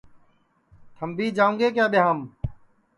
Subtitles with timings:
[0.95, 2.19] تھمبی جاؤں گے کیا ٻیایم